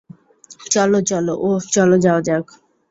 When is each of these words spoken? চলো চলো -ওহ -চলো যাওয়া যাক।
চলো 0.73 0.99
চলো 1.09 1.33
-ওহ 1.37 1.59
-চলো 1.65 1.95
যাওয়া 2.05 2.21
যাক। 2.27 2.45